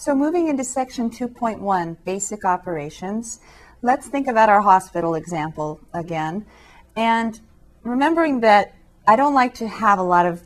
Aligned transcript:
So 0.00 0.14
moving 0.14 0.48
into 0.48 0.64
section 0.64 1.10
2.1, 1.10 1.98
basic 2.06 2.46
operations, 2.46 3.38
let's 3.82 4.08
think 4.08 4.28
about 4.28 4.48
our 4.48 4.62
hospital 4.62 5.14
example 5.14 5.78
again. 5.92 6.46
And 6.96 7.38
remembering 7.82 8.40
that 8.40 8.74
I 9.06 9.16
don't 9.16 9.34
like 9.34 9.52
to 9.56 9.68
have 9.68 9.98
a 9.98 10.02
lot 10.02 10.24
of 10.24 10.40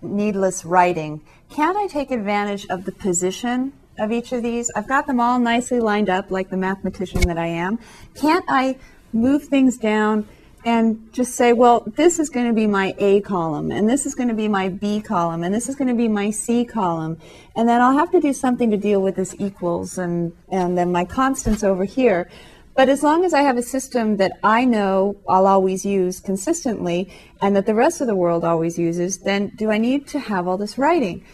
needless 0.00 0.64
writing, 0.64 1.20
can't 1.50 1.76
I 1.76 1.86
take 1.86 2.10
advantage 2.10 2.66
of 2.70 2.86
the 2.86 2.92
position 2.92 3.74
of 3.98 4.10
each 4.10 4.32
of 4.32 4.42
these? 4.42 4.70
I've 4.74 4.88
got 4.88 5.06
them 5.06 5.20
all 5.20 5.38
nicely 5.38 5.80
lined 5.80 6.08
up 6.08 6.30
like 6.30 6.48
the 6.48 6.56
mathematician 6.56 7.20
that 7.28 7.36
I 7.36 7.48
am. 7.48 7.78
Can't 8.14 8.46
I 8.48 8.78
move 9.12 9.48
things 9.48 9.76
down 9.76 10.26
and 10.68 11.10
just 11.14 11.34
say, 11.34 11.54
well, 11.54 11.82
this 11.96 12.18
is 12.18 12.28
going 12.28 12.46
to 12.46 12.52
be 12.52 12.66
my 12.66 12.94
A 12.98 13.22
column, 13.22 13.70
and 13.70 13.88
this 13.88 14.04
is 14.04 14.14
going 14.14 14.28
to 14.28 14.34
be 14.34 14.48
my 14.48 14.68
B 14.68 15.00
column, 15.00 15.42
and 15.42 15.54
this 15.54 15.66
is 15.66 15.74
going 15.74 15.88
to 15.88 15.94
be 15.94 16.08
my 16.08 16.30
C 16.30 16.66
column. 16.66 17.16
And 17.56 17.66
then 17.66 17.80
I'll 17.80 17.96
have 17.96 18.10
to 18.10 18.20
do 18.20 18.34
something 18.34 18.70
to 18.70 18.76
deal 18.76 19.00
with 19.00 19.16
this 19.16 19.34
equals 19.38 19.96
and, 19.96 20.34
and 20.50 20.76
then 20.76 20.92
my 20.92 21.06
constants 21.06 21.64
over 21.64 21.86
here. 21.86 22.28
But 22.74 22.90
as 22.90 23.02
long 23.02 23.24
as 23.24 23.32
I 23.32 23.40
have 23.40 23.56
a 23.56 23.62
system 23.62 24.18
that 24.18 24.32
I 24.44 24.66
know 24.66 25.16
I'll 25.26 25.46
always 25.46 25.86
use 25.86 26.20
consistently 26.20 27.10
and 27.40 27.56
that 27.56 27.64
the 27.64 27.74
rest 27.74 28.02
of 28.02 28.06
the 28.06 28.14
world 28.14 28.44
always 28.44 28.78
uses, 28.78 29.20
then 29.20 29.52
do 29.56 29.70
I 29.70 29.78
need 29.78 30.06
to 30.08 30.18
have 30.18 30.46
all 30.46 30.58
this 30.58 30.76
writing? 30.76 31.24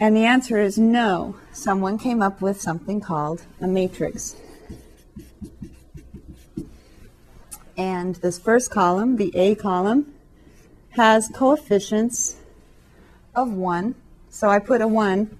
And 0.00 0.16
the 0.16 0.24
answer 0.24 0.58
is 0.58 0.78
no. 0.78 1.36
Someone 1.52 1.98
came 1.98 2.22
up 2.22 2.40
with 2.40 2.62
something 2.62 3.02
called 3.02 3.42
a 3.60 3.68
matrix. 3.68 4.36
And 7.76 8.16
this 8.16 8.38
first 8.38 8.70
column, 8.70 9.16
the 9.16 9.34
A 9.36 9.54
column, 9.54 10.14
has 10.90 11.28
coefficients 11.28 12.36
of 13.34 13.52
1. 13.52 13.94
So 14.30 14.48
I 14.48 14.58
put 14.58 14.80
a 14.80 14.86
1 14.86 15.36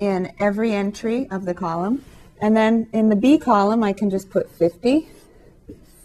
in 0.00 0.32
every 0.40 0.72
entry 0.72 1.28
of 1.30 1.44
the 1.44 1.54
column. 1.54 2.04
And 2.40 2.56
then 2.56 2.88
in 2.92 3.10
the 3.10 3.16
B 3.16 3.38
column, 3.38 3.84
I 3.84 3.92
can 3.92 4.10
just 4.10 4.30
put 4.30 4.50
50, 4.50 5.08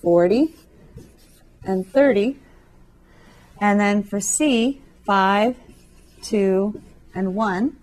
40, 0.01 0.53
and 1.63 1.87
30. 1.87 2.37
And 3.59 3.79
then 3.79 4.03
for 4.03 4.19
C, 4.19 4.81
5, 5.05 5.55
2, 6.21 6.81
and 7.15 7.35
1. 7.35 7.77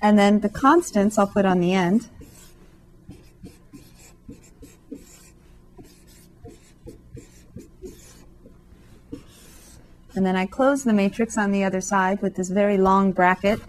And 0.00 0.18
then 0.18 0.40
the 0.40 0.48
constants 0.48 1.18
I'll 1.18 1.26
put 1.26 1.44
on 1.44 1.60
the 1.60 1.74
end. 1.74 2.08
And 10.14 10.24
then 10.24 10.36
I 10.36 10.46
close 10.46 10.84
the 10.84 10.92
matrix 10.92 11.36
on 11.36 11.52
the 11.52 11.64
other 11.64 11.80
side 11.80 12.22
with 12.22 12.36
this 12.36 12.48
very 12.48 12.78
long 12.78 13.12
bracket. 13.12 13.60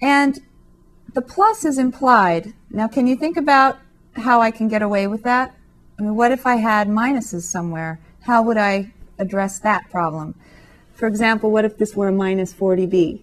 And 0.00 0.40
the 1.14 1.22
plus 1.22 1.64
is 1.64 1.78
implied. 1.78 2.52
Now, 2.70 2.88
can 2.88 3.06
you 3.06 3.16
think 3.16 3.36
about 3.36 3.78
how 4.16 4.40
I 4.40 4.50
can 4.50 4.68
get 4.68 4.82
away 4.82 5.06
with 5.06 5.22
that? 5.22 5.54
I 5.98 6.02
mean, 6.02 6.16
what 6.16 6.32
if 6.32 6.46
I 6.46 6.56
had 6.56 6.88
minuses 6.88 7.42
somewhere? 7.42 8.00
How 8.22 8.42
would 8.42 8.56
I 8.56 8.92
address 9.18 9.58
that 9.60 9.90
problem? 9.90 10.34
For 10.94 11.06
example, 11.06 11.50
what 11.50 11.64
if 11.64 11.78
this 11.78 11.94
were 11.96 12.08
a 12.08 12.12
minus 12.12 12.52
40b? 12.52 13.22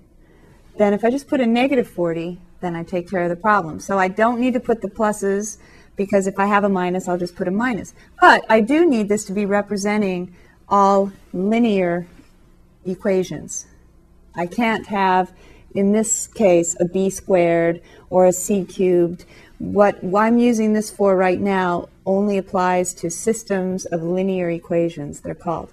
Then 0.77 0.93
if 0.93 1.03
I 1.03 1.11
just 1.11 1.27
put 1.27 1.41
a 1.41 1.45
negative 1.45 1.87
40, 1.87 2.39
then 2.61 2.75
I 2.75 2.83
take 2.83 3.09
care 3.09 3.23
of 3.23 3.29
the 3.29 3.35
problem. 3.35 3.79
So 3.79 3.97
I 3.97 4.07
don't 4.07 4.39
need 4.39 4.53
to 4.53 4.59
put 4.59 4.81
the 4.81 4.89
pluses 4.89 5.57
because 5.95 6.27
if 6.27 6.39
I 6.39 6.45
have 6.45 6.63
a 6.63 6.69
minus, 6.69 7.07
I'll 7.07 7.17
just 7.17 7.35
put 7.35 7.47
a 7.47 7.51
minus. 7.51 7.93
But 8.21 8.45
I 8.49 8.61
do 8.61 8.89
need 8.89 9.09
this 9.09 9.25
to 9.25 9.33
be 9.33 9.45
representing 9.45 10.35
all 10.69 11.11
linear 11.33 12.07
equations. 12.85 13.65
I 14.35 14.45
can't 14.45 14.87
have, 14.87 15.31
in 15.73 15.91
this 15.91 16.27
case, 16.27 16.75
a 16.79 16.85
b 16.85 17.09
squared 17.09 17.81
or 18.09 18.25
a 18.25 18.31
c 18.31 18.63
cubed. 18.63 19.25
What 19.57 19.99
I'm 20.15 20.37
using 20.37 20.73
this 20.73 20.89
for 20.89 21.15
right 21.15 21.39
now 21.39 21.89
only 22.05 22.37
applies 22.37 22.93
to 22.95 23.09
systems 23.09 23.85
of 23.85 24.01
linear 24.01 24.49
equations, 24.49 25.19
they're 25.21 25.35
called. 25.35 25.71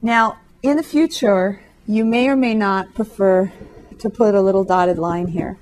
Now, 0.00 0.38
in 0.62 0.76
the 0.76 0.82
future, 0.82 1.60
you 1.86 2.04
may 2.04 2.28
or 2.28 2.36
may 2.36 2.54
not 2.54 2.94
prefer 2.94 3.52
to 3.98 4.10
put 4.10 4.34
a 4.34 4.40
little 4.40 4.64
dotted 4.64 4.98
line 4.98 5.28
here. 5.28 5.58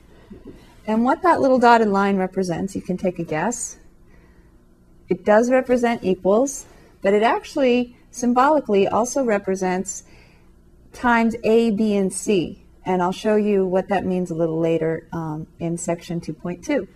And 0.87 1.05
what 1.05 1.23
that 1.23 1.41
little 1.41 1.59
dotted 1.59 1.89
line 1.89 2.17
represents, 2.17 2.75
you 2.75 2.83
can 2.83 2.97
take 2.97 3.19
a 3.19 3.25
guess. 3.25 3.79
It 5.09 5.25
does 5.25 5.51
represent 5.51 6.05
equals, 6.05 6.67
but 7.01 7.15
it 7.15 7.23
actually 7.23 7.97
symbolically 8.15 8.87
also 8.87 9.25
represents 9.25 10.05
times 10.93 11.35
A, 11.43 11.73
B, 11.73 11.97
and 11.97 12.13
C. 12.13 12.65
And 12.87 13.03
I'll 13.03 13.13
show 13.13 13.37
you 13.37 13.67
what 13.67 13.89
that 13.89 14.05
means 14.05 14.31
a 14.31 14.35
little 14.35 14.61
later 14.61 15.09
um, 15.13 15.47
in 15.59 15.77
section 15.77 16.21
2.2. 16.21 16.87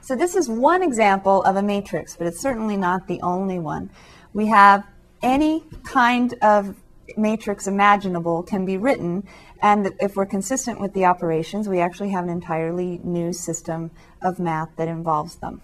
So 0.00 0.14
this 0.16 0.36
is 0.36 0.48
one 0.48 0.82
example 0.82 1.42
of 1.42 1.56
a 1.56 1.62
matrix, 1.62 2.16
but 2.16 2.26
it's 2.26 2.40
certainly 2.40 2.76
not 2.76 3.06
the 3.06 3.20
only 3.22 3.58
one. 3.58 3.90
We 4.32 4.46
have 4.46 4.84
any 5.22 5.64
kind 5.84 6.34
of 6.42 6.76
matrix 7.16 7.66
imaginable 7.66 8.42
can 8.42 8.64
be 8.64 8.76
written, 8.76 9.26
and 9.60 9.90
if 10.00 10.16
we're 10.16 10.26
consistent 10.26 10.80
with 10.80 10.92
the 10.92 11.04
operations, 11.04 11.68
we 11.68 11.80
actually 11.80 12.10
have 12.10 12.24
an 12.24 12.30
entirely 12.30 13.00
new 13.04 13.32
system 13.32 13.90
of 14.22 14.38
math 14.38 14.70
that 14.76 14.88
involves 14.88 15.36
them. 15.36 15.62